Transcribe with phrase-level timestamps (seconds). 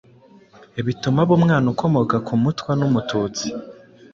[0.85, 3.47] bituma aba umwana ukomoka ku Mutwa n’Umututsi.